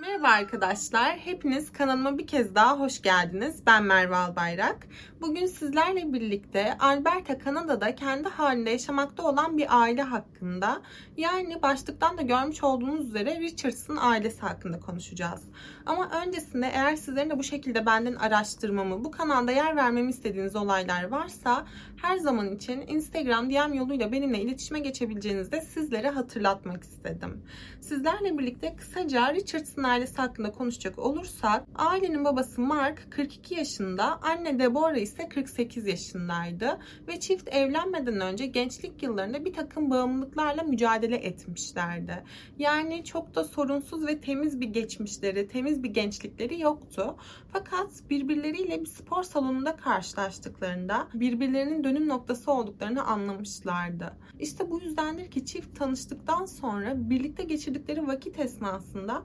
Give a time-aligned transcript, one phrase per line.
[0.00, 1.16] Merhaba arkadaşlar.
[1.18, 3.66] Hepiniz kanalıma bir kez daha hoş geldiniz.
[3.66, 4.86] Ben Merve Albayrak.
[5.20, 10.82] Bugün sizlerle birlikte Alberta, Kanada'da kendi halinde yaşamakta olan bir aile hakkında
[11.16, 15.42] yani başlıktan da görmüş olduğunuz üzere Richardson ailesi hakkında konuşacağız.
[15.86, 21.04] Ama öncesinde eğer sizlerin de bu şekilde benden araştırmamı, bu kanalda yer vermemi istediğiniz olaylar
[21.04, 21.66] varsa
[22.02, 27.42] her zaman için Instagram DM yoluyla benimle iletişime geçebileceğinizi de sizlere hatırlatmak istedim.
[27.80, 34.96] Sizlerle birlikte kısaca Richardson ailesi hakkında konuşacak olursak ailenin babası Mark 42 yaşında, anne Deborah
[34.96, 42.24] ise 48 yaşındaydı ve çift evlenmeden önce gençlik yıllarında bir takım bağımlılıklarla mücadele etmişlerdi.
[42.58, 47.16] Yani çok da sorunsuz ve temiz bir geçmişleri, temiz bir gençlikleri yoktu.
[47.52, 54.16] Fakat birbirleriyle bir spor salonunda karşılaştıklarında birbirlerinin dönüm noktası olduklarını anlamışlardı.
[54.38, 59.22] İşte bu yüzdendir ki çift tanıştıktan sonra birlikte geçirdikleri vakit esnasında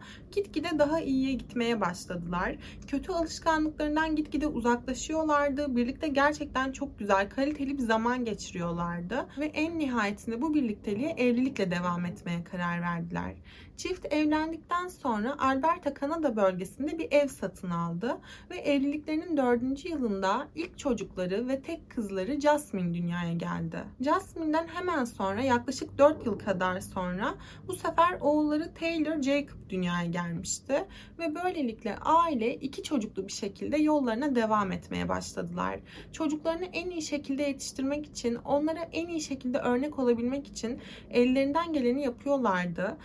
[0.47, 2.55] gitgide daha iyiye gitmeye başladılar.
[2.87, 5.75] Kötü alışkanlıklarından gitgide uzaklaşıyorlardı.
[5.75, 12.05] Birlikte gerçekten çok güzel, kaliteli bir zaman geçiriyorlardı ve en nihayetinde bu birlikteliğe evlilikle devam
[12.05, 13.33] etmeye karar verdiler.
[13.77, 18.17] Çift evlendikten sonra Alberta, Kanada bölgesinde bir ev satın aldı
[18.49, 23.77] ve evliliklerinin dördüncü yılında ilk çocukları ve tek kızları Jasmine dünyaya geldi.
[24.01, 27.35] Jasmine'den hemen sonra yaklaşık 4 yıl kadar sonra
[27.67, 30.85] bu sefer oğulları Taylor Jacob dünyaya gelmişti
[31.19, 35.79] ve böylelikle aile iki çocuklu bir şekilde yollarına devam etmeye başladılar.
[36.11, 42.03] Çocuklarını en iyi şekilde yetiştirmek için, onlara en iyi şekilde örnek olabilmek için ellerinden geleni
[42.03, 42.97] yapıyorlardı.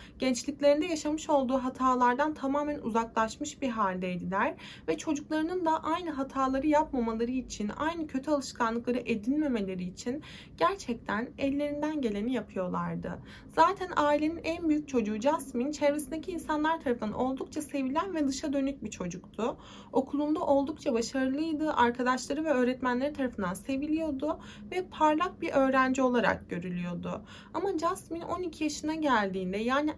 [0.62, 4.54] Gençliklerinde yaşamış olduğu hatalardan tamamen uzaklaşmış bir haldeydiler
[4.88, 10.22] ve çocuklarının da aynı hataları yapmamaları için, aynı kötü alışkanlıkları edinmemeleri için
[10.56, 13.18] gerçekten ellerinden geleni yapıyorlardı.
[13.54, 18.90] Zaten ailenin en büyük çocuğu Jasmine çevresindeki insanlar tarafından oldukça sevilen ve dışa dönük bir
[18.90, 19.56] çocuktu.
[19.92, 21.72] Okulunda oldukça başarılıydı.
[21.72, 24.38] Arkadaşları ve öğretmenleri tarafından seviliyordu
[24.70, 27.22] ve parlak bir öğrenci olarak görülüyordu.
[27.54, 29.92] Ama Jasmine 12 yaşına geldiğinde yani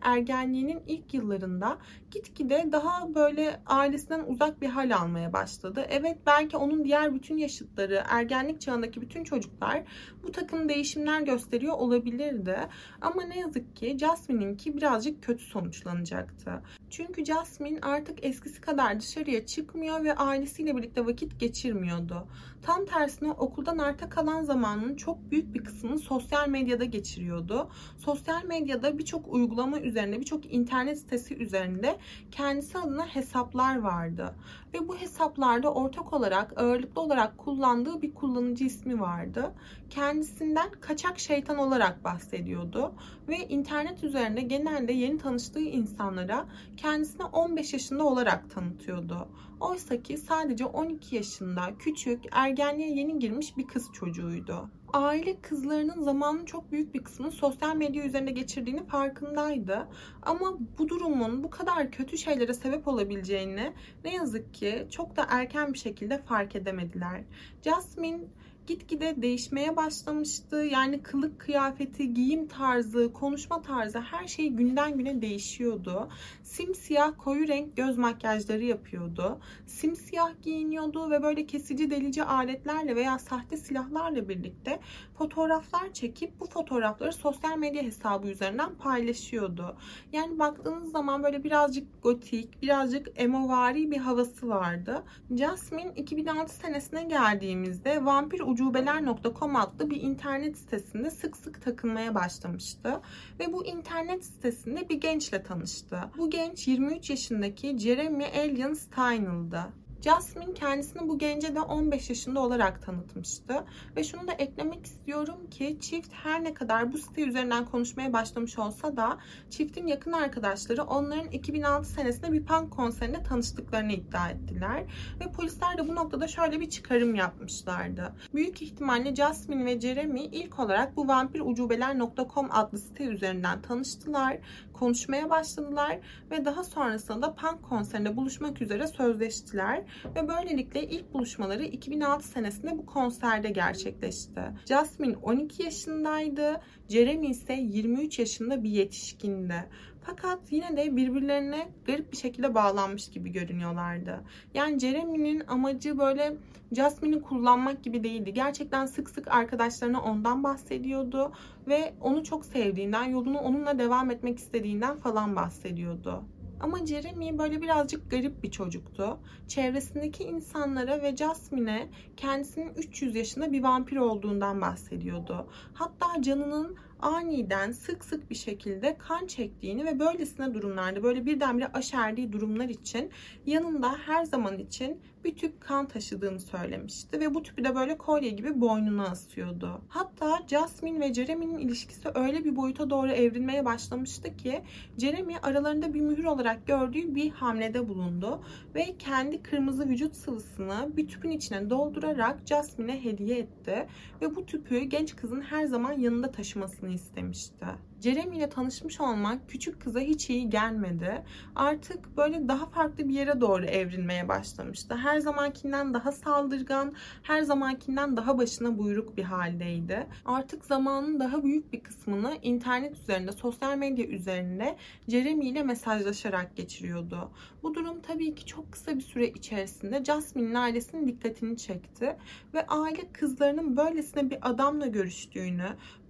[0.54, 1.78] ergenliğinin ilk yıllarında
[2.10, 5.86] gitgide daha böyle ailesinden uzak bir hal almaya başladı.
[5.90, 9.82] Evet belki onun diğer bütün yaşıtları, ergenlik çağındaki bütün çocuklar
[10.22, 12.56] bu takım değişimler gösteriyor olabilirdi.
[13.00, 16.62] Ama ne yazık ki Jasmine'inki birazcık kötü sonuçlanacaktı.
[16.96, 22.26] Çünkü Jasmine artık eskisi kadar dışarıya çıkmıyor ve ailesiyle birlikte vakit geçirmiyordu.
[22.62, 27.70] Tam tersine okuldan arta kalan zamanının çok büyük bir kısmını sosyal medyada geçiriyordu.
[27.98, 31.96] Sosyal medyada birçok uygulama üzerinde, birçok internet sitesi üzerinde
[32.30, 34.34] kendisi adına hesaplar vardı.
[34.74, 39.52] Ve bu hesaplarda ortak olarak, ağırlıklı olarak kullandığı bir kullanıcı ismi vardı.
[39.90, 42.94] Kendisinden kaçak şeytan olarak bahsediyordu.
[43.28, 46.46] Ve internet üzerinde genelde yeni tanıştığı insanlara
[46.76, 49.28] kendisine 15 yaşında olarak tanıtıyordu.
[49.60, 56.44] Oysa ki sadece 12 yaşında küçük, ergenliğe yeni girmiş bir kız çocuğuydu aile kızlarının zamanın
[56.44, 59.88] çok büyük bir kısmını sosyal medya üzerinde geçirdiğini farkındaydı.
[60.22, 63.72] Ama bu durumun bu kadar kötü şeylere sebep olabileceğini
[64.04, 67.20] ne yazık ki çok da erken bir şekilde fark edemediler.
[67.62, 68.20] Jasmine
[68.66, 70.56] gitgide değişmeye başlamıştı.
[70.56, 76.08] Yani kılık kıyafeti, giyim tarzı, konuşma tarzı her şey günden güne değişiyordu.
[76.42, 79.40] Simsiyah koyu renk göz makyajları yapıyordu.
[79.66, 84.80] Simsiyah giyiniyordu ve böyle kesici delici aletlerle veya sahte silahlarla birlikte
[85.18, 89.76] fotoğraflar çekip bu fotoğrafları sosyal medya hesabı üzerinden paylaşıyordu.
[90.12, 95.02] Yani baktığınız zaman böyle birazcık gotik, birazcık emovari bir havası vardı.
[95.30, 103.00] Jasmine 2006 senesine geldiğimizde vampir ucubeler.com adlı bir internet sitesinde sık sık takılmaya başlamıştı.
[103.40, 105.98] Ve bu internet sitesinde bir gençle tanıştı.
[106.18, 109.62] Bu genç 23 yaşındaki Jeremy Alien Steinel'dı.
[110.04, 113.64] Jasmine kendisini bu gence de 15 yaşında olarak tanıtmıştı.
[113.96, 118.58] Ve şunu da eklemek istiyorum ki çift her ne kadar bu site üzerinden konuşmaya başlamış
[118.58, 119.18] olsa da
[119.50, 124.84] çiftin yakın arkadaşları onların 2006 senesinde bir punk konserinde tanıştıklarını iddia ettiler.
[125.20, 128.12] Ve polisler de bu noktada şöyle bir çıkarım yapmışlardı.
[128.34, 134.38] Büyük ihtimalle Jasmine ve Jeremy ilk olarak bu vampirucubeler.com adlı site üzerinden tanıştılar,
[134.72, 135.98] konuşmaya başladılar
[136.30, 139.84] ve daha sonrasında da punk konserinde buluşmak üzere sözleştiler
[140.16, 144.40] ve böylelikle ilk buluşmaları 2006 senesinde bu konserde gerçekleşti.
[144.68, 149.64] Jasmine 12 yaşındaydı, Jeremy ise 23 yaşında bir yetişkindi.
[150.06, 154.20] Fakat yine de birbirlerine garip bir şekilde bağlanmış gibi görünüyorlardı.
[154.54, 156.36] Yani Jeremy'nin amacı böyle
[156.72, 158.34] Jasmine'i kullanmak gibi değildi.
[158.34, 161.32] Gerçekten sık sık arkadaşlarına ondan bahsediyordu
[161.68, 166.24] ve onu çok sevdiğinden, yolunu onunla devam etmek istediğinden falan bahsediyordu.
[166.64, 169.18] Ama Jeremy böyle birazcık garip bir çocuktu.
[169.48, 175.46] Çevresindeki insanlara ve Jasmine'e kendisinin 300 yaşında bir vampir olduğundan bahsediyordu.
[175.74, 182.32] Hatta canının aniden sık sık bir şekilde kan çektiğini ve böylesine durumlarda böyle birdenbire aşerdiği
[182.32, 183.10] durumlar için
[183.46, 188.30] yanında her zaman için bir tüp kan taşıdığını söylemişti ve bu tüpü de böyle kolye
[188.30, 189.80] gibi boynuna asıyordu.
[189.88, 194.62] Hatta Jasmine ve Jeremy'nin ilişkisi öyle bir boyuta doğru evrilmeye başlamıştı ki
[194.98, 201.08] Jeremy aralarında bir mühür olarak gördüğü bir hamlede bulundu ve kendi kırmızı vücut sıvısını bir
[201.08, 203.86] tüpün içine doldurarak Jasmine'e hediye etti
[204.22, 207.66] ve bu tüpü genç kızın her zaman yanında taşımasını istemişti.
[208.00, 211.22] Jeremy ile tanışmış olmak küçük kıza hiç iyi gelmedi.
[211.56, 214.96] Artık böyle daha farklı bir yere doğru evrilmeye başlamıştı.
[214.96, 216.92] Her zamankinden daha saldırgan,
[217.22, 220.06] her zamankinden daha başına buyruk bir haldeydi.
[220.24, 224.76] Artık zamanın daha büyük bir kısmını internet üzerinde, sosyal medya üzerinde
[225.08, 227.30] Jeremy ile mesajlaşarak geçiriyordu.
[227.62, 232.16] Bu durum tabii ki çok kısa bir süre içerisinde Jasmine'in ailesinin dikkatini çekti
[232.54, 235.68] ve aile kızlarının böylesine bir adamla görüştüğünü,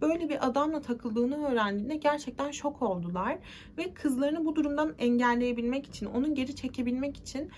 [0.09, 3.39] böyle bir adamla takıldığını öğrendiğinde gerçekten şok oldular
[3.79, 7.51] ve kızlarını bu durumdan engelleyebilmek için, onu geri çekebilmek için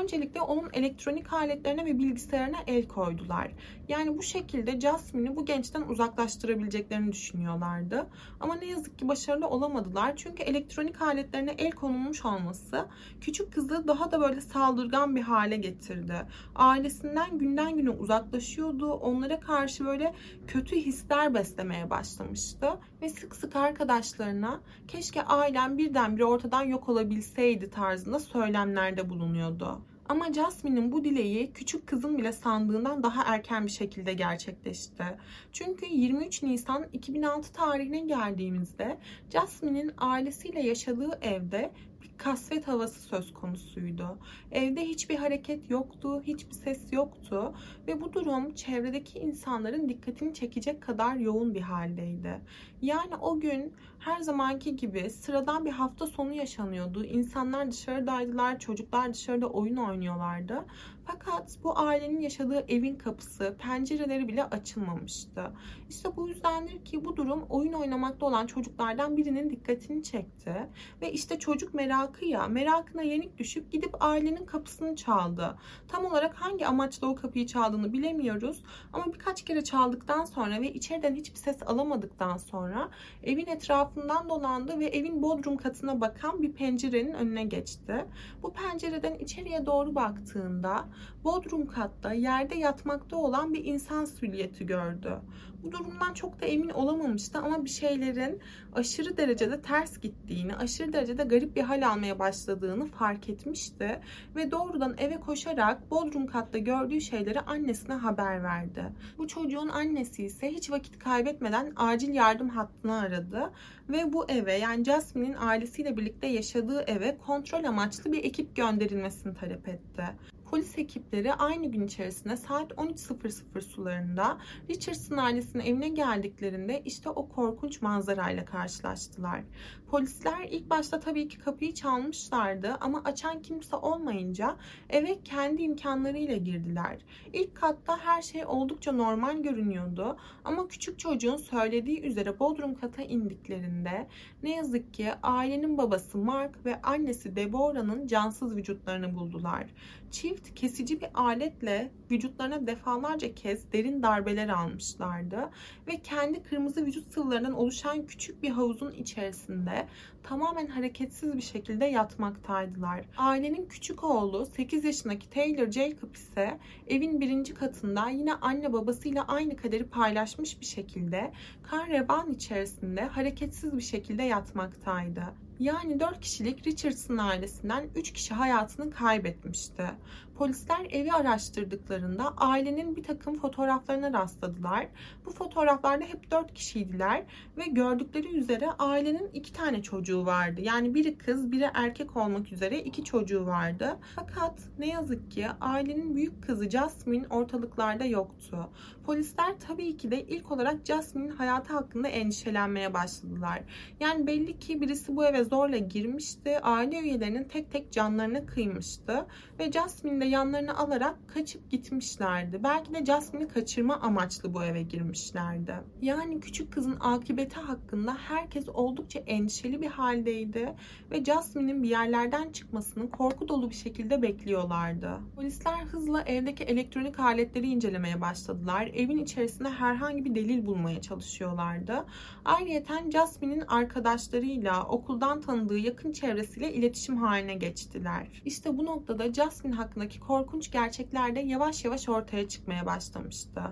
[0.00, 3.52] öncelikle onun elektronik aletlerine ve bilgisayarına el koydular.
[3.88, 8.06] Yani bu şekilde Jasmine'i bu gençten uzaklaştırabileceklerini düşünüyorlardı.
[8.40, 10.16] Ama ne yazık ki başarılı olamadılar.
[10.16, 12.86] Çünkü elektronik aletlerine el konulmuş olması
[13.20, 16.26] küçük kızı daha da böyle saldırgan bir hale getirdi.
[16.54, 18.92] Ailesinden günden güne uzaklaşıyordu.
[18.92, 20.14] Onlara karşı böyle
[20.46, 22.68] kötü hisler beslemeye başlamıştı.
[23.02, 29.71] Ve sık sık arkadaşlarına keşke ailem birdenbire ortadan yok olabilseydi tarzında söylemlerde bulunuyordu.
[30.08, 35.04] Ama Jasmine'in bu dileği küçük kızın bile sandığından daha erken bir şekilde gerçekleşti.
[35.52, 38.98] Çünkü 23 Nisan 2006 tarihine geldiğimizde
[39.30, 41.72] Jasmine'in ailesiyle yaşadığı evde
[42.02, 44.18] bir kasvet havası söz konusuydu.
[44.52, 47.54] Evde hiçbir hareket yoktu, hiçbir ses yoktu
[47.86, 52.40] ve bu durum çevredeki insanların dikkatini çekecek kadar yoğun bir haldeydi.
[52.82, 57.04] Yani o gün her zamanki gibi sıradan bir hafta sonu yaşanıyordu.
[57.04, 60.64] İnsanlar dışarıdaydılar, çocuklar dışarıda oyun oynuyorlardı.
[61.04, 65.52] Fakat bu ailenin yaşadığı evin kapısı, pencereleri bile açılmamıştı.
[65.88, 70.68] İşte bu yüzdendir ki bu durum oyun oynamakta olan çocuklardan birinin dikkatini çekti.
[71.00, 75.56] Ve işte çocuk merakı ya, merakına yenik düşüp gidip ailenin kapısını çaldı.
[75.88, 78.62] Tam olarak hangi amaçla o kapıyı çaldığını bilemiyoruz.
[78.92, 82.90] Ama birkaç kere çaldıktan sonra ve içeriden hiçbir ses alamadıktan sonra
[83.22, 88.06] evin etrafından dolandı ve evin bodrum katına bakan bir pencerenin önüne geçti.
[88.42, 90.84] Bu pencereden içeriye doğru baktığında
[91.24, 95.18] Bodrum katta yerde yatmakta olan bir insan silüeti gördü.
[95.62, 98.40] Bu durumdan çok da emin olamamıştı ama bir şeylerin
[98.74, 104.00] aşırı derecede ters gittiğini, aşırı derecede garip bir hal almaya başladığını fark etmişti
[104.36, 108.84] ve doğrudan eve koşarak Bodrum katta gördüğü şeyleri annesine haber verdi.
[109.18, 113.52] Bu çocuğun annesi ise hiç vakit kaybetmeden acil yardım hattını aradı
[113.88, 119.68] ve bu eve yani Jasmine'in ailesiyle birlikte yaşadığı eve kontrol amaçlı bir ekip gönderilmesini talep
[119.68, 120.04] etti.
[120.52, 124.38] Polis ekipleri aynı gün içerisinde saat 13.00 sularında
[124.70, 129.42] Richardson ailesinin evine geldiklerinde işte o korkunç manzarayla karşılaştılar.
[129.90, 134.56] Polisler ilk başta tabii ki kapıyı çalmışlardı ama açan kimse olmayınca
[134.90, 136.98] eve kendi imkanlarıyla girdiler.
[137.32, 144.08] İlk katta her şey oldukça normal görünüyordu ama küçük çocuğun söylediği üzere bodrum kata indiklerinde
[144.42, 149.66] ne yazık ki ailenin babası Mark ve annesi Deborah'nın cansız vücutlarını buldular.
[150.12, 155.50] Çift kesici bir aletle vücutlarına defalarca kez derin darbeler almışlardı
[155.86, 159.86] ve kendi kırmızı vücut sıvılarından oluşan küçük bir havuzun içerisinde
[160.22, 163.04] tamamen hareketsiz bir şekilde yatmaktaydılar.
[163.16, 169.56] Ailenin küçük oğlu 8 yaşındaki Taylor Jacob ise evin birinci katında yine anne babasıyla aynı
[169.56, 175.41] kaderi paylaşmış bir şekilde kar reban içerisinde hareketsiz bir şekilde yatmaktaydı.
[175.60, 179.90] Yani 4 kişilik Richardson ailesinden 3 kişi hayatını kaybetmişti.
[180.34, 184.86] Polisler evi araştırdıklarında ailenin bir takım fotoğraflarına rastladılar.
[185.26, 187.22] Bu fotoğraflarda hep 4 kişiydiler
[187.56, 190.60] ve gördükleri üzere ailenin 2 tane çocuğu vardı.
[190.60, 193.98] Yani biri kız, biri erkek olmak üzere 2 çocuğu vardı.
[194.16, 198.70] Fakat ne yazık ki ailenin büyük kızı Jasmine ortalıklarda yoktu.
[199.06, 203.62] Polisler tabii ki de ilk olarak Jasmine'in hayatı hakkında endişelenmeye başladılar.
[204.00, 206.58] Yani belli ki birisi bu eve zorla girmişti.
[206.58, 209.26] Aile üyelerinin tek tek canlarına kıymıştı.
[209.58, 212.60] Ve Jasmine'i de yanlarına alarak kaçıp gitmişlerdi.
[212.62, 215.74] Belki de Jasmine'i kaçırma amaçlı bu eve girmişlerdi.
[216.02, 220.74] Yani küçük kızın akıbeti hakkında herkes oldukça endişeli bir haldeydi
[221.10, 225.10] ve Jasmine'in bir yerlerden çıkmasını korku dolu bir şekilde bekliyorlardı.
[225.36, 228.90] Polisler hızla evdeki elektronik aletleri incelemeye başladılar.
[228.94, 232.04] Evin içerisinde herhangi bir delil bulmaya çalışıyorlardı.
[232.44, 238.42] Ayrıca Jasmine'in arkadaşlarıyla, okuldan tanıdığı yakın çevresiyle iletişim haline geçtiler.
[238.44, 239.74] İşte bu noktada Jasmine
[240.12, 243.62] hakkındaki korkunç gerçekler de yavaş yavaş ortaya çıkmaya başlamıştı.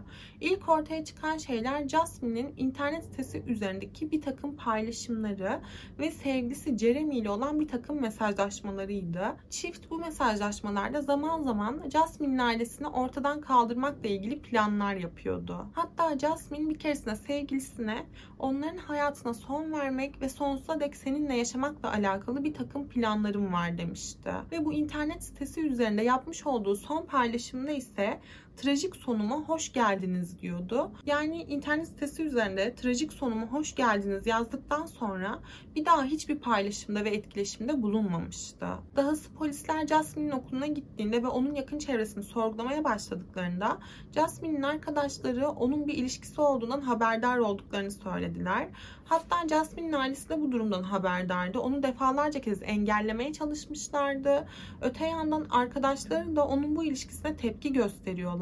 [0.40, 5.60] İlk ortaya çıkan şeyler Jasmine'in internet sitesi üzerindeki bir takım paylaşımları
[5.98, 9.36] ve sevgilisi Jeremy ile olan bir takım mesajlaşmalarıydı.
[9.50, 15.66] Çift bu mesajlaşmalarda zaman zaman Jasmine'in ailesini ortadan kaldırmakla ilgili planlar yapıyordu.
[15.72, 18.06] Hatta Jasmine bir keresinde sevgilisine
[18.38, 24.30] onların hayatına son vermek ve sonsuza dek seninle yaşamakla alakalı bir takım planlarım var demişti.
[24.52, 28.20] Ve bu internet sitesi üzerinde yapmış olduğu son paylaşımda ise
[28.56, 30.90] trajik sonuma hoş geldiniz diyordu.
[31.06, 35.38] Yani internet sitesi üzerinde trajik sonuma hoş geldiniz yazdıktan sonra
[35.76, 38.66] bir daha hiçbir paylaşımda ve etkileşimde bulunmamıştı.
[38.96, 43.78] Dahası polisler Jasmine'in okuluna gittiğinde ve onun yakın çevresini sorgulamaya başladıklarında
[44.14, 48.68] Jasmine'in arkadaşları onun bir ilişkisi olduğundan haberdar olduklarını söylediler.
[49.04, 51.58] Hatta Jasmine'in ailesi de bu durumdan haberdardı.
[51.58, 54.48] Onu defalarca kez engellemeye çalışmışlardı.
[54.80, 57.72] Öte yandan arkadaşları da onun bu ilişkisine tepki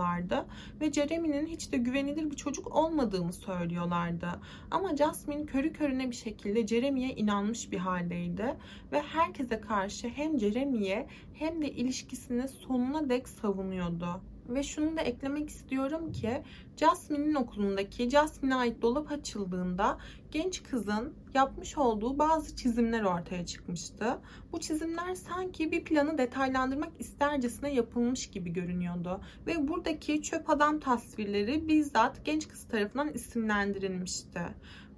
[0.09, 0.47] gösteriyorlardı.
[0.81, 4.29] Ve Jeremy'nin hiç de güvenilir bir çocuk olmadığını söylüyorlardı.
[4.71, 8.57] Ama Jasmine körü körüne bir şekilde Jeremy'ye inanmış bir haldeydi.
[8.93, 14.21] Ve herkese karşı hem Jeremy'ye hem de ilişkisini sonuna dek savunuyordu.
[14.49, 16.43] Ve şunu da eklemek istiyorum ki
[16.76, 19.99] Jasmine'in okulundaki Jasmine'e ait dolap açıldığında
[20.31, 24.19] genç kızın yapmış olduğu bazı çizimler ortaya çıkmıştı.
[24.52, 29.21] Bu çizimler sanki bir planı detaylandırmak istercesine yapılmış gibi görünüyordu.
[29.47, 34.40] Ve buradaki çöp adam tasvirleri bizzat genç kız tarafından isimlendirilmişti.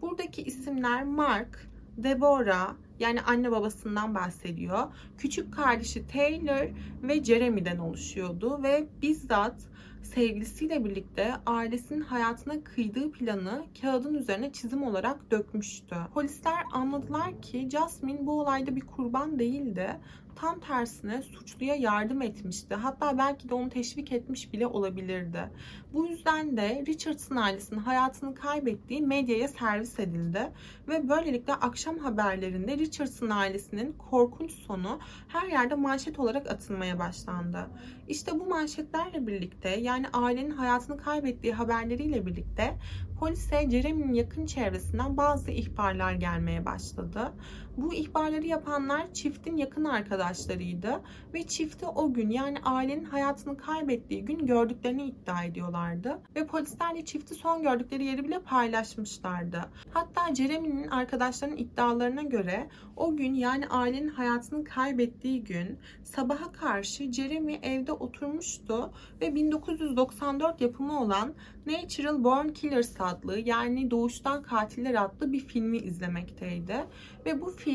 [0.02, 1.69] Buradaki isimler Mark,
[2.02, 4.82] Deborah, yani anne babasından bahsediyor.
[5.18, 6.68] Küçük kardeşi Taylor
[7.02, 9.54] ve Jeremy'den oluşuyordu ve bizzat
[10.02, 15.96] sevgilisiyle birlikte ailesinin hayatına kıydığı planı kağıdın üzerine çizim olarak dökmüştü.
[16.14, 19.96] Polisler anladılar ki Jasmine bu olayda bir kurban değildi
[20.36, 22.74] tam tersine suçluya yardım etmişti.
[22.74, 25.50] Hatta belki de onu teşvik etmiş bile olabilirdi.
[25.92, 30.52] Bu yüzden de Richardson ailesinin hayatını kaybettiği medyaya servis edildi
[30.88, 37.66] ve böylelikle akşam haberlerinde Richardson ailesinin korkunç sonu her yerde manşet olarak atılmaya başlandı.
[38.08, 42.76] İşte bu manşetlerle birlikte yani ailenin hayatını kaybettiği haberleriyle birlikte
[43.20, 47.32] polise Jeremy'nin yakın çevresinden bazı ihbarlar gelmeye başladı.
[47.80, 51.00] Bu ihbarları yapanlar çiftin yakın arkadaşlarıydı
[51.34, 56.18] ve çifti o gün yani ailenin hayatını kaybettiği gün gördüklerini iddia ediyorlardı.
[56.36, 59.60] Ve polisler de çifti son gördükleri yeri bile paylaşmışlardı.
[59.94, 67.58] Hatta Jeremy'nin arkadaşlarının iddialarına göre o gün yani ailenin hayatını kaybettiği gün sabaha karşı Jeremy
[67.62, 71.34] evde oturmuştu ve 1994 yapımı olan
[71.66, 76.86] Natural Born Killers adlı yani Doğuştan Katiller adlı bir filmi izlemekteydi.
[77.26, 77.69] Ve bu film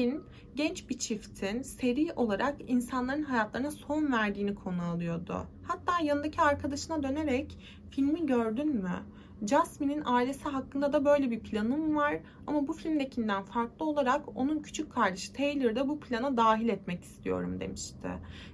[0.55, 5.47] genç bir çiftin seri olarak insanların hayatlarına son verdiğini konu alıyordu.
[5.63, 7.57] Hatta yanındaki arkadaşına dönerek
[7.91, 8.95] filmi gördün mü?
[9.41, 14.91] Jasmine'in ailesi hakkında da böyle bir planım var ama bu filmdekinden farklı olarak onun küçük
[14.91, 18.09] kardeşi Taylor'ı da bu plana dahil etmek istiyorum demişti.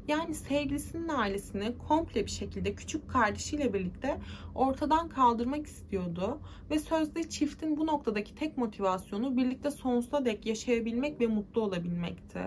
[0.07, 4.17] Yani sevgilisinin ailesini komple bir şekilde küçük kardeşiyle birlikte
[4.55, 11.27] ortadan kaldırmak istiyordu ve sözde çiftin bu noktadaki tek motivasyonu birlikte sonsuza dek yaşayabilmek ve
[11.27, 12.39] mutlu olabilmekti.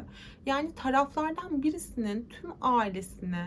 [0.47, 3.45] Yani taraflardan birisinin tüm ailesini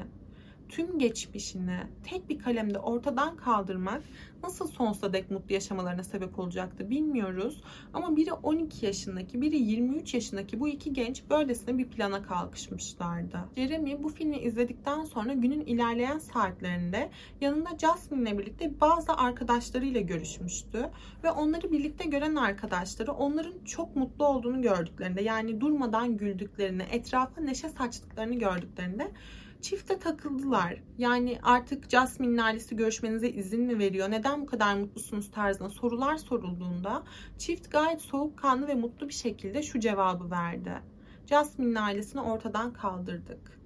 [0.70, 4.04] tüm geçmişini tek bir kalemde ortadan kaldırmak
[4.44, 7.64] nasıl sonsuza dek mutlu yaşamalarına sebep olacaktı bilmiyoruz.
[7.94, 13.40] Ama biri 12 yaşındaki, biri 23 yaşındaki bu iki genç böylesine bir plana kalkışmışlardı.
[13.56, 17.10] Jeremy bu filmi izledikten sonra günün ilerleyen saatlerinde
[17.42, 20.90] yanında Jasmine'le birlikte bazı arkadaşlarıyla görüşmüştü.
[21.24, 27.70] Ve onları birlikte gören arkadaşları onların çok mutlu olduğunu gördüklerinde yani durmadan güldüklerini, etrafa neşe
[27.70, 29.12] saçtıklarını gördüklerinde
[29.62, 30.84] Çifte takıldılar.
[30.98, 34.12] Yani artık Jasmine'in ailesi görüşmenize izin mi veriyor?
[34.12, 37.04] Neden bu kadar mutlusunuz tarzında sorular sorulduğunda
[37.38, 40.74] çift gayet soğukkanlı ve mutlu bir şekilde şu cevabı verdi.
[41.26, 43.60] Jasmine'in ailesini ortadan kaldırdık.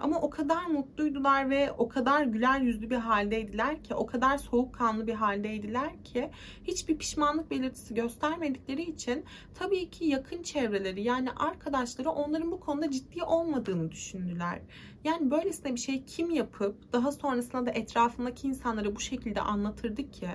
[0.00, 5.06] Ama o kadar mutluydular ve o kadar güler yüzlü bir haldeydiler ki, o kadar soğukkanlı
[5.06, 6.30] bir haldeydiler ki
[6.64, 13.24] hiçbir pişmanlık belirtisi göstermedikleri için tabii ki yakın çevreleri yani arkadaşları onların bu konuda ciddi
[13.24, 14.60] olmadığını düşündüler.
[15.04, 20.28] Yani böylesine bir şey kim yapıp daha sonrasında da etrafındaki insanlara bu şekilde anlatırdı ki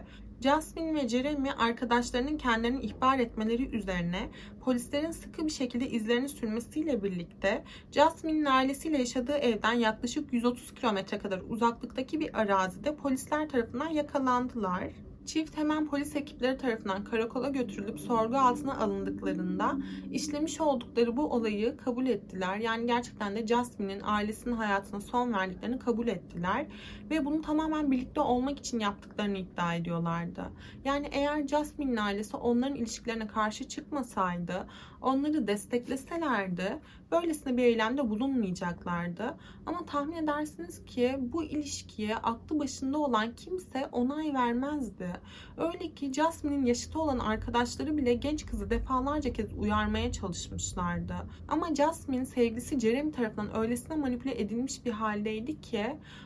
[0.45, 4.29] Jasmine ve Jeremy arkadaşlarının kendilerini ihbar etmeleri üzerine
[4.61, 11.41] polislerin sıkı bir şekilde izlerini sürmesiyle birlikte Jasmine'in ailesiyle yaşadığı evden yaklaşık 130 kilometre kadar
[11.49, 14.83] uzaklıktaki bir arazide polisler tarafından yakalandılar.
[15.25, 19.77] Çift hemen polis ekipleri tarafından karakola götürülüp sorgu altına alındıklarında
[20.11, 22.57] işlemiş oldukları bu olayı kabul ettiler.
[22.57, 26.65] Yani gerçekten de Jasmine'in ailesinin hayatına son verdiklerini kabul ettiler.
[27.09, 30.51] Ve bunu tamamen birlikte olmak için yaptıklarını iddia ediyorlardı.
[30.85, 34.67] Yani eğer Jasmine'in ailesi onların ilişkilerine karşı çıkmasaydı,
[35.01, 36.79] onları destekleselerdi
[37.11, 39.37] böylesine bir eylemde bulunmayacaklardı.
[39.65, 45.14] Ama tahmin edersiniz ki bu ilişkiye aklı başında olan kimse onay vermezdi.
[45.57, 51.15] Öyle ki Jasmine'in yaşıtı olan arkadaşları bile genç kızı defalarca kez uyarmaya çalışmışlardı.
[51.47, 55.85] Ama Jasmine sevgilisi Jeremy tarafından öylesine manipüle edilmiş bir haldeydi ki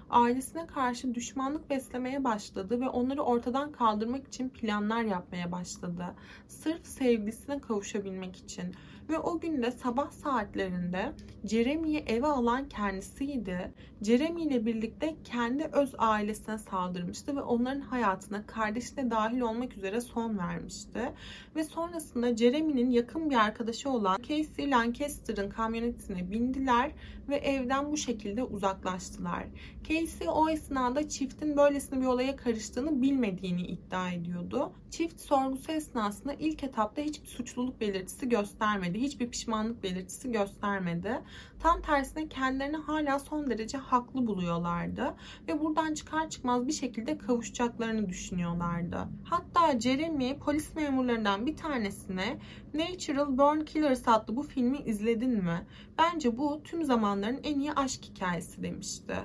[0.09, 6.05] ailesine karşı düşmanlık beslemeye başladı ve onları ortadan kaldırmak için planlar yapmaya başladı.
[6.47, 8.75] Sırf sevgilisine kavuşabilmek için.
[9.09, 11.13] Ve o gün de sabah saatlerinde
[11.45, 13.73] Jeremy'yi eve alan kendisiydi.
[14.01, 20.01] Jeremy ile birlikte kendi öz ailesine saldırmıştı ve onların hayatına kardeşi de dahil olmak üzere
[20.01, 21.13] son vermişti.
[21.55, 26.91] Ve sonrasında Jeremy'nin yakın bir arkadaşı olan Casey Lancaster'ın kamyonetine bindiler
[27.29, 29.45] ve evden bu şekilde uzaklaştılar.
[29.83, 34.73] Casey o esnada çiftin böylesine bir olaya karıştığını bilmediğini iddia ediyordu.
[34.91, 38.98] Çift sorgusu esnasında ilk etapta hiçbir suçluluk belirtisi göstermedi.
[39.01, 41.21] Hiçbir pişmanlık belirtisi göstermedi.
[41.59, 45.15] Tam tersine kendilerini hala son derece haklı buluyorlardı.
[45.47, 48.97] Ve buradan çıkar çıkmaz bir şekilde kavuşacaklarını düşünüyorlardı.
[49.23, 52.37] Hatta Jeremy polis memurlarından bir tanesine
[52.73, 55.65] Natural Born Killers adlı bu filmi izledin mi?
[55.97, 59.15] Bence bu tüm zamanların en iyi aşk hikayesi demişti.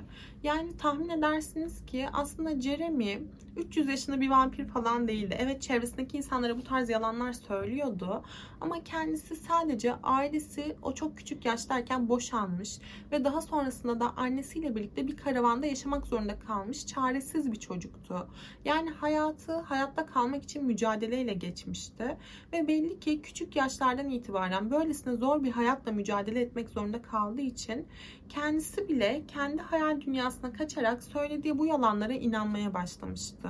[0.44, 3.18] Yani tahmin edersiniz ki aslında Jeremy
[3.56, 5.36] 300 yaşında bir vampir falan değildi.
[5.38, 8.22] Evet çevresindeki insanlara bu tarz yalanlar söylüyordu.
[8.60, 12.78] Ama kendisi sadece ailesi o çok küçük yaştayken boşanmış
[13.12, 18.28] ve daha sonrasında da annesiyle birlikte bir karavanda yaşamak zorunda kalmış çaresiz bir çocuktu.
[18.64, 22.16] Yani hayatı hayatta kalmak için mücadeleyle geçmişti
[22.52, 27.86] ve belli ki küçük yaşlardan itibaren böylesine zor bir hayatla mücadele etmek zorunda kaldığı için
[28.28, 33.48] kendisi bile kendi hayal dünyasına kaçarak söylediği bu yalanlara inanmaya başlamıştı.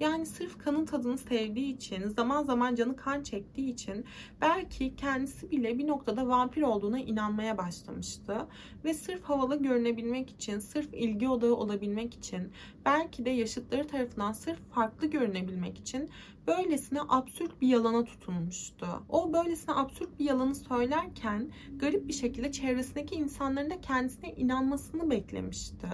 [0.00, 4.04] Yani sırf kanın tadını sevdiği için, zaman zaman canı kan çektiği için
[4.40, 8.46] belki kendisi bile bir noktada vampir olduğuna inanmaya başlamıştı.
[8.84, 12.52] Ve sırf havalı görünebilmek için, sırf ilgi odağı olabilmek için,
[12.84, 16.10] belki de yaşıtları tarafından sırf farklı görünebilmek için
[16.50, 18.86] böylesine absürt bir yalana tutunmuştu.
[19.08, 25.88] O böylesine absürt bir yalanı söylerken garip bir şekilde çevresindeki insanların da kendisine inanmasını beklemişti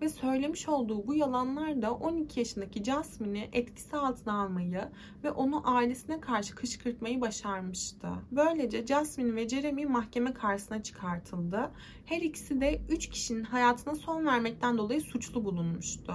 [0.00, 4.88] ve söylemiş olduğu bu yalanlar da 12 yaşındaki Jasmine'i etkisi altına almayı
[5.24, 8.08] ve onu ailesine karşı kışkırtmayı başarmıştı.
[8.32, 11.70] Böylece Jasmine ve Jeremy mahkeme karşısına çıkartıldı.
[12.04, 16.12] Her ikisi de 3 kişinin hayatına son vermekten dolayı suçlu bulunmuştu.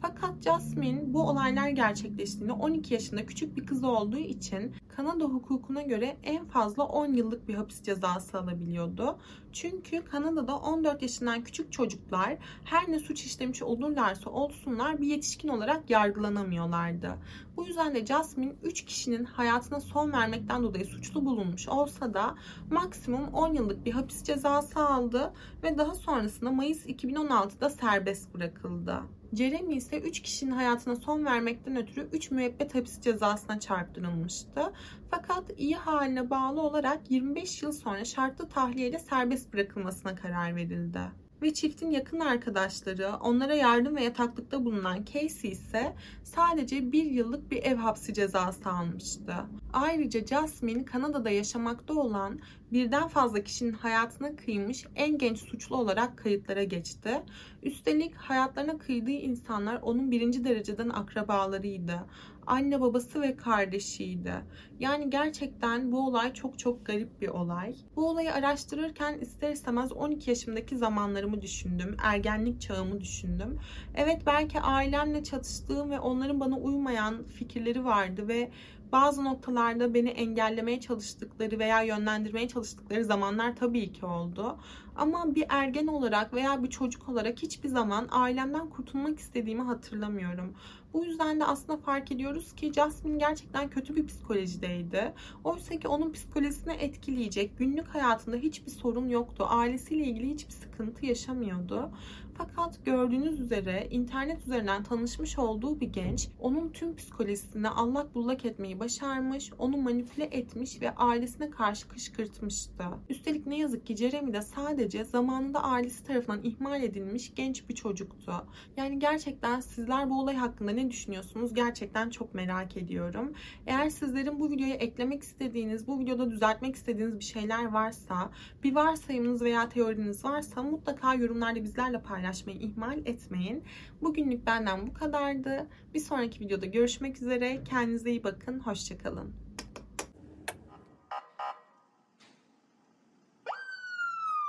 [0.00, 6.16] Fakat Jasmine bu olaylar gerçekleştiğinde 12 yaşında küçük bir kız olduğu için Kanada hukukuna göre
[6.22, 9.18] en fazla 10 yıllık bir hapis cezası alabiliyordu.
[9.52, 15.90] Çünkü Kanada'da 14 yaşından küçük çocuklar her ne suç işlemiş olurlarsa olsunlar bir yetişkin olarak
[15.90, 17.18] yargılanamıyorlardı.
[17.56, 22.34] Bu yüzden de Jasmine 3 kişinin hayatına son vermekten dolayı suçlu bulunmuş olsa da
[22.70, 25.32] maksimum 10 yıllık bir hapis cezası aldı
[25.62, 29.02] ve daha sonrasında Mayıs 2016'da serbest bırakıldı.
[29.32, 34.72] Jeremy ise 3 kişinin hayatına son vermekten ötürü 3 müebbet hapis cezasına çarptırılmıştı.
[35.10, 41.00] Fakat iyi haline bağlı olarak 25 yıl sonra şartlı tahliyeyle serbest bırakılmasına karar verildi
[41.42, 47.62] ve çiftin yakın arkadaşları, onlara yardım ve yataklıkta bulunan Casey ise sadece bir yıllık bir
[47.62, 49.34] ev hapsi cezası almıştı.
[49.72, 52.40] Ayrıca Jasmine Kanada'da yaşamakta olan
[52.72, 57.22] birden fazla kişinin hayatına kıymış en genç suçlu olarak kayıtlara geçti.
[57.62, 62.00] Üstelik hayatlarına kıydığı insanlar onun birinci dereceden akrabalarıydı
[62.48, 64.32] anne babası ve kardeşiydi.
[64.80, 67.74] Yani gerçekten bu olay çok çok garip bir olay.
[67.96, 71.96] Bu olayı araştırırken ister istemez 12 yaşımdaki zamanlarımı düşündüm.
[72.02, 73.58] Ergenlik çağımı düşündüm.
[73.94, 78.50] Evet belki ailemle çatıştığım ve onların bana uymayan fikirleri vardı ve
[78.92, 84.58] bazı noktalarda beni engellemeye çalıştıkları veya yönlendirmeye çalıştıkları zamanlar tabii ki oldu.
[84.96, 90.54] Ama bir ergen olarak veya bir çocuk olarak hiçbir zaman ailemden kurtulmak istediğimi hatırlamıyorum.
[90.92, 95.12] Bu yüzden de aslında fark ediyoruz ki Jasmine gerçekten kötü bir psikolojideydi.
[95.44, 99.46] Oysa ki onun psikolojisini etkileyecek günlük hayatında hiçbir sorun yoktu.
[99.48, 101.90] Ailesiyle ilgili hiçbir sıkıntı yaşamıyordu.
[102.38, 108.80] Fakat gördüğünüz üzere internet üzerinden tanışmış olduğu bir genç onun tüm psikolojisini allak bullak etmeyi
[108.80, 112.84] başarmış, onu manipüle etmiş ve ailesine karşı kışkırtmıştı.
[113.08, 118.32] Üstelik ne yazık ki Jeremy de sadece zamanında ailesi tarafından ihmal edilmiş genç bir çocuktu.
[118.76, 121.54] Yani gerçekten sizler bu olay hakkında ne düşünüyorsunuz?
[121.54, 123.32] Gerçekten çok merak ediyorum.
[123.66, 128.30] Eğer sizlerin bu videoya eklemek istediğiniz, bu videoda düzeltmek istediğiniz bir şeyler varsa,
[128.64, 133.64] bir varsayımınız veya teoriniz varsa mutlaka yorumlarda bizlerle paylaşmayı ihmal etmeyin.
[134.02, 135.66] Bugünlük benden bu kadardı.
[135.94, 137.64] Bir sonraki videoda görüşmek üzere.
[137.64, 138.60] Kendinize iyi bakın.
[138.60, 139.47] Hoşçakalın.